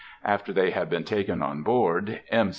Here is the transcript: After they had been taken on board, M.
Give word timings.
After 0.25 0.51
they 0.51 0.71
had 0.71 0.89
been 0.89 1.03
taken 1.03 1.43
on 1.43 1.61
board, 1.61 2.21
M. 2.31 2.49